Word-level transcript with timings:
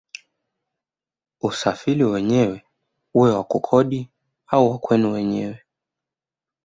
Usafiri 1.47 2.03
wenyewe 2.03 2.57
uwe 3.15 3.31
wa 3.31 3.43
kukodi 3.43 4.09
au 4.47 4.71
wa 4.71 4.79
kwenu 4.79 5.13
wenyewe 5.13 5.63